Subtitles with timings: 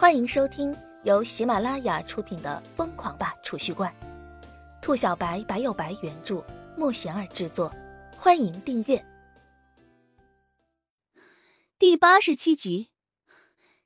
[0.00, 0.72] 欢迎收听
[1.02, 3.90] 由喜马拉雅出品的《疯狂吧储蓄罐》，
[4.80, 6.40] 兔小白白有白原著，
[6.76, 7.74] 莫贤儿制作。
[8.16, 9.04] 欢迎订阅。
[11.80, 12.90] 第八十七集，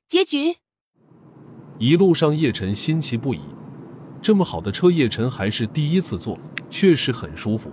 [0.07, 0.57] 结局。
[1.79, 3.41] 一路上，叶晨心奇不已。
[4.21, 6.37] 这么好的车，叶晨还是第一次坐，
[6.69, 7.71] 确实很舒服。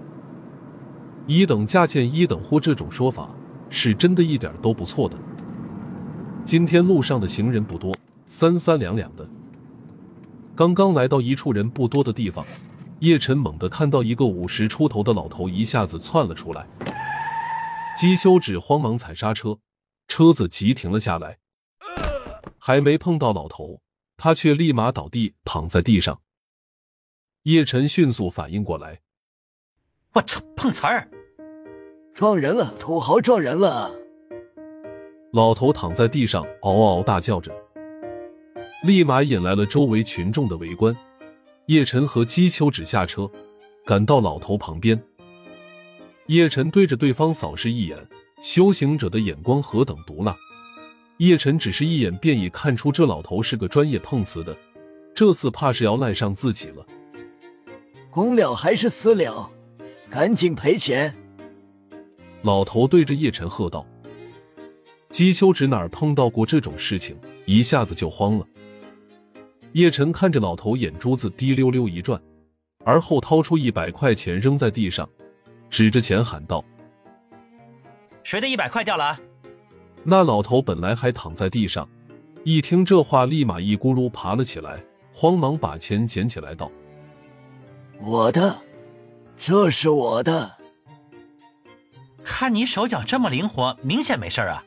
[1.27, 3.29] 一等价钱一等货，这种说法
[3.69, 5.19] 是真的一点都不错的。
[6.43, 7.95] 今天路上的行人不多，
[8.33, 9.29] 三三两两的。
[10.55, 12.47] 刚刚来到一处人不多的地方，
[13.01, 16.65] 叶晨猛地看到一个五十出头的老头一下子窜了出来。
[17.99, 19.59] 姬修只慌忙踩刹车，
[20.07, 21.39] 车子急停了下来。
[22.57, 23.81] 还没碰到老头，
[24.17, 26.21] 他却立马倒地躺在地上。
[27.43, 29.01] 叶晨迅速反应过来，
[30.13, 31.11] 我操，碰瓷儿！
[32.15, 33.93] 撞人了，土豪撞人了！
[35.33, 37.53] 老头躺在地上嗷嗷大叫着，
[38.83, 40.97] 立马引来了周围群众的围观。
[41.67, 43.31] 叶晨和姬秋芷下车，
[43.85, 45.01] 赶到老头旁边。
[46.27, 47.99] 叶晨对着对方扫视一眼，
[48.43, 50.35] 修行者的眼光何等毒辣！
[51.19, 54.57] 叶晨只是一眼便已看出这老头是个专业碰瓷的，
[55.15, 56.87] 这次怕是要赖上自己了。
[58.11, 59.51] 公了还是私了？
[60.09, 61.15] 赶紧赔钱！
[62.43, 63.87] 老头对着叶晨喝道。
[65.11, 68.47] 姬秋芷哪儿碰到过这种事情，一下子就慌了。
[69.73, 72.21] 叶晨看着老头，眼珠子滴溜溜一转，
[72.85, 75.09] 而后掏出一百块钱扔在地上，
[75.69, 76.65] 指着钱喊道
[78.25, 79.19] ：“谁的一百块掉了？”
[80.03, 81.89] 那老头本来还躺在地上，
[82.43, 84.83] 一听这话，立马一咕噜爬了起来，
[85.13, 86.71] 慌忙把钱捡起来道
[88.03, 88.59] ：“我的，
[89.39, 90.57] 这是我的。
[92.25, 94.65] 看你手脚这么灵活，明显没事啊。”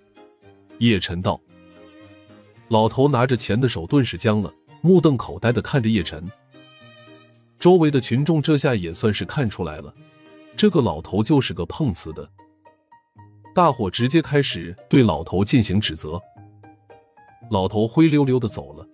[0.79, 1.41] 叶晨道。
[2.69, 4.51] 老头拿着钱的手顿时僵了，
[4.85, 6.29] 目瞪口呆的看着叶晨。
[7.57, 9.95] 周围的群众这下也算是看出来了，
[10.57, 12.29] 这个老头就是个碰瓷的。
[13.55, 16.21] 大伙直接开始对老头进行指责。
[17.49, 18.85] 老头灰溜溜的走了。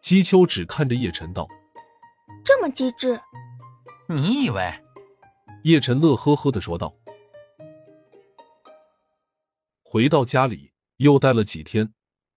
[0.00, 1.46] 姬秋只看着叶晨道
[2.42, 3.20] ：“这么机智？
[4.08, 4.72] 你以为？”
[5.64, 6.94] 叶晨乐呵呵的说道。
[9.82, 11.92] 回到家里，又待了几天，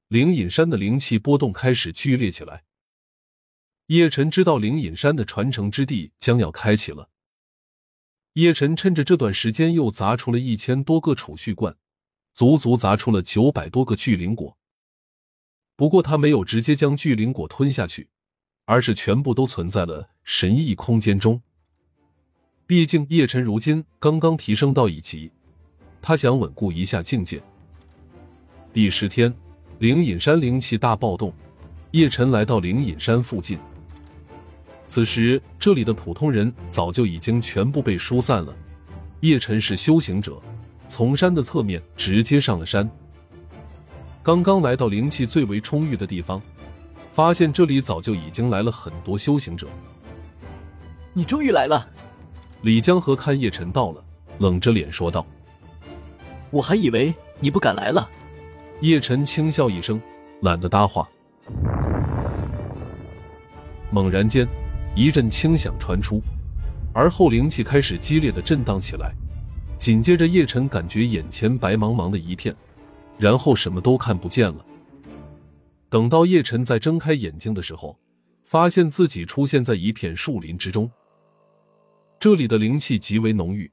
[0.09, 2.63] 灵隐山的灵气波动开始剧烈起来。
[3.87, 7.09] 叶晨知道灵隐山的传承之地将要开启了。
[8.33, 11.73] 叶晨趁着这段时间又砸出了一千多个储蓄罐，
[12.33, 14.57] 足足砸出了九百多个巨灵果。
[15.77, 18.09] 不过他没有直接将巨灵果吞下去，
[18.65, 21.41] 而是全部都存在了神异空间中。
[22.65, 25.31] 毕竟叶晨如今刚刚提升到一级，
[26.01, 27.41] 他想稳固一下境界。
[28.73, 29.33] 第十天，
[29.79, 31.33] 灵隐山灵气大暴动，
[31.91, 33.57] 叶晨来到灵隐山附近。
[34.87, 38.55] 此时，这里的普通人早就已经全部被疏散了。
[39.19, 40.41] 叶晨是修行者，
[40.87, 42.89] 从山的侧面直接上了山。
[44.23, 46.41] 刚刚来到灵气最为充裕的地方，
[47.11, 49.67] 发现这里早就已经来了很多修行者。
[51.13, 51.87] 你终于来了！
[52.61, 54.03] 李江河看叶晨到了，
[54.39, 55.25] 冷着脸说道
[56.49, 58.09] ：“我还以为你不敢来了。”
[58.81, 59.99] 叶晨轻笑一声，
[60.41, 61.07] 懒得搭话。
[63.89, 64.47] 猛然间，
[64.97, 66.19] 一阵轻响传出，
[66.91, 69.13] 而后灵气开始激烈的震荡起来。
[69.77, 72.55] 紧接着，叶晨感觉眼前白茫茫的一片，
[73.19, 74.65] 然后什么都看不见了。
[75.87, 77.95] 等到叶晨再睁开眼睛的时候，
[78.43, 80.89] 发现自己出现在一片树林之中。
[82.19, 83.69] 这里的灵气极为浓郁。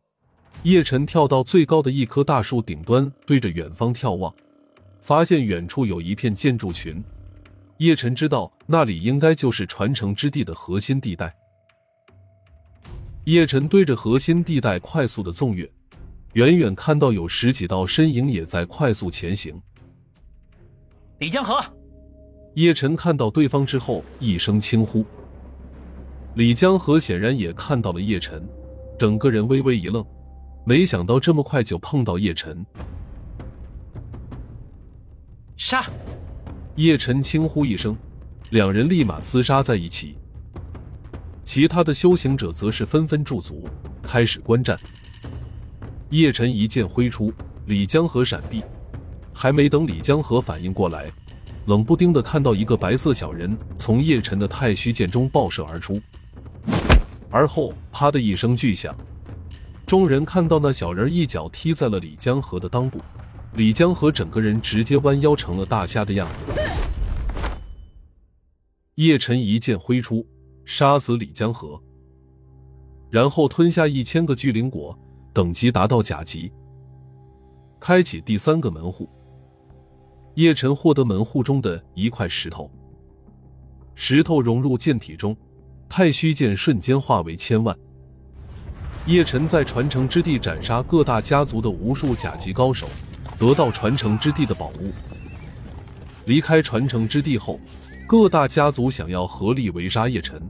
[0.65, 4.31] 叶晨跳到最高的一棵大树顶端，对着远方眺望。
[5.01, 7.03] 发现远处有一片建筑群，
[7.79, 11.35] 叶晨知道那里应该就是传承之地的核心地带。
[13.25, 15.71] 叶晨对着核心地带快速的纵跃，
[16.35, 19.61] 远远看到有十几道身影也在快速前行。
[21.19, 21.59] 李江河，
[22.55, 25.05] 叶晨看到对方之后一声轻呼。
[26.35, 28.47] 李江河显然也看到了叶晨，
[28.99, 30.05] 整个人微微一愣，
[30.67, 32.65] 没想到这么快就碰到叶晨。
[35.57, 35.85] 杀！
[36.77, 37.97] 叶晨轻呼一声，
[38.51, 40.17] 两人立马厮杀在一起。
[41.45, 43.69] 其他的修行者则是纷纷驻足，
[44.03, 44.77] 开始观战。
[46.11, 47.33] 叶晨一剑挥出，
[47.67, 48.61] 李江河闪避，
[49.33, 51.09] 还没等李江河反应过来，
[51.67, 56.03] 冷不丁的看到一个白色小人从叶晨的太虚剑中爆射而出，
[57.31, 58.93] 而后啪的一声巨响，
[59.87, 63.01] 众人看到那小人一脚踢在了李江河的裆部。
[63.57, 66.43] 李江河整个人直接弯腰成了大虾的样子。
[68.97, 70.27] 叶晨一剑挥出，
[70.65, 71.81] 杀死李江河，
[73.11, 74.99] 然后吞下一千个巨灵果，
[75.33, 76.53] 等级达到甲级，
[77.79, 79.09] 开启第三个门户。
[80.35, 82.69] 叶晨获得门户中的一块石头，
[83.95, 85.37] 石头融入剑体中，
[85.89, 87.77] 太虚剑瞬间化为千万。
[89.07, 92.89] 叶晨在传承之地斩杀各大家族的无数甲级高手，
[93.39, 94.93] 得到传承之地的宝物。
[96.27, 97.61] 离开传承之地后，
[98.07, 100.41] 各大家族想要合力围杀叶晨。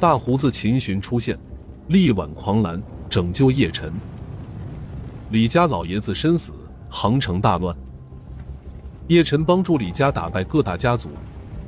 [0.00, 1.38] 大胡子秦寻出现，
[1.88, 3.92] 力挽狂澜，拯救叶晨。
[5.30, 6.52] 李家老爷子身死，
[6.88, 7.76] 杭城大乱。
[9.08, 11.10] 叶晨帮助李家打败各大家族，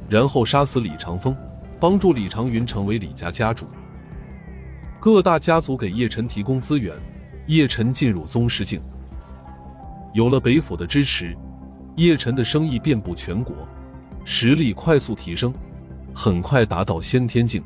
[0.09, 1.37] 然后杀死李长风，
[1.79, 3.67] 帮助李长云成为李家家主。
[4.99, 6.95] 各大家族给叶晨提供资源，
[7.47, 8.81] 叶晨进入宗师境。
[10.13, 11.37] 有了北府的支持，
[11.97, 13.55] 叶晨的生意遍布全国，
[14.25, 15.55] 实力快速提升，
[16.13, 17.63] 很快达到先天境。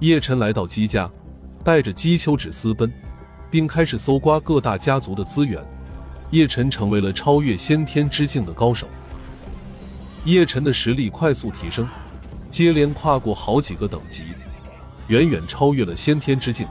[0.00, 1.10] 叶晨来到姬家，
[1.64, 2.92] 带着姬秋芷私奔，
[3.50, 5.62] 并开始搜刮各大家族的资源。
[6.32, 8.86] 叶晨成为了超越先天之境的高手。
[10.24, 11.88] 叶晨的实力快速提升，
[12.50, 14.24] 接连跨过好几个等级。
[15.08, 16.66] 远远超越了先天之境，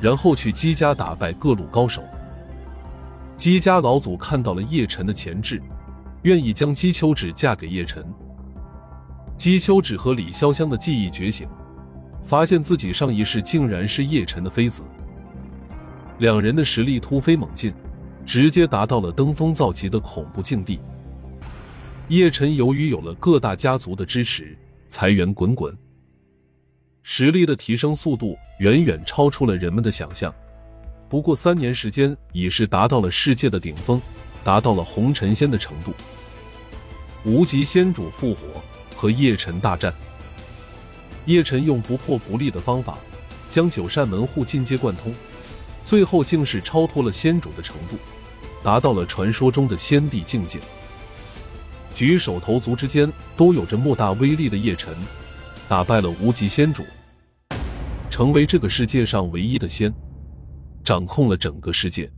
[0.00, 2.04] 然后去姬家打败各路高手。
[3.36, 5.60] 姬家老祖看到了叶晨的潜质，
[6.22, 8.04] 愿意将姬秋芷嫁给叶晨。
[9.36, 11.48] 姬秋芷和李潇湘的记忆觉醒，
[12.22, 14.84] 发现自己上一世竟然是叶晨的妃子。
[16.18, 17.74] 两人的实力突飞猛进，
[18.24, 20.78] 直接达到了登峰造极的恐怖境地。
[22.08, 24.56] 叶晨由于有了各大家族的支持，
[24.86, 25.76] 财源滚滚。
[27.02, 30.32] 实力的提升速度远远超出了人们的想象，
[31.12, 34.00] 不过三年时间已是达到了世界的顶峰，
[34.42, 35.92] 达到了红尘仙的程度。
[37.22, 38.46] 无极仙主复活
[38.96, 39.92] 和叶晨大战，
[41.26, 42.96] 叶晨用不破不立的方法
[43.50, 45.14] 将九扇门户进阶贯通，
[45.84, 47.98] 最后竟是超脱了仙主的程度，
[48.62, 50.60] 达到了传说中的仙帝境界。
[51.92, 54.96] 举手投足之间都有着莫大威力的叶晨。
[55.68, 56.82] 打败了无极仙主，
[58.08, 59.92] 成为这个世界上唯一的仙，
[60.84, 62.10] 掌控了整个世界。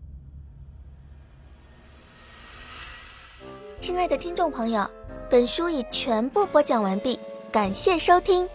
[3.80, 4.88] 亲爱的听众朋友，
[5.30, 7.18] 本书已全部播讲完毕，
[7.52, 8.48] 感谢收听。